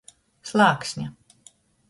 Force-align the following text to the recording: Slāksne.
Slāksne. 0.51 1.07